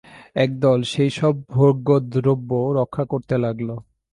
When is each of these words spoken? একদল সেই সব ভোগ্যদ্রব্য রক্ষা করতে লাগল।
একদল 0.35 0.79
সেই 0.91 1.11
সব 1.19 1.33
ভোগ্যদ্রব্য 1.49 2.49
রক্ষা 2.79 3.03
করতে 3.11 3.35
লাগল। 3.37 3.69